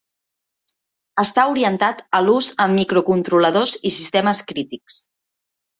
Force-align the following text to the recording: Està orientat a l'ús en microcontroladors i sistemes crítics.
Està 1.25 1.43
orientat 1.51 2.01
a 2.19 2.23
l'ús 2.29 2.49
en 2.67 2.75
microcontroladors 2.81 3.79
i 3.91 3.95
sistemes 4.01 4.45
crítics. 4.53 5.03